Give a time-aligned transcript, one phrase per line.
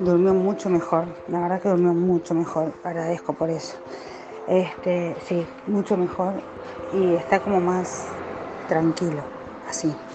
[0.00, 3.76] Durmió mucho mejor, la verdad que durmió mucho mejor, agradezco por eso.
[4.48, 6.42] Este, sí, mucho mejor
[6.92, 8.06] y está como más
[8.68, 9.24] tranquilo,
[9.68, 10.07] así.